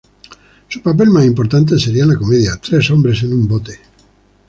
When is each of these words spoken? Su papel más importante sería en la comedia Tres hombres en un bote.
Su 0.67 0.81
papel 0.81 1.11
más 1.11 1.27
importante 1.27 1.77
sería 1.77 2.01
en 2.01 2.09
la 2.09 2.15
comedia 2.17 2.57
Tres 2.57 2.89
hombres 2.89 3.21
en 3.21 3.33
un 3.33 3.47
bote. 3.47 3.79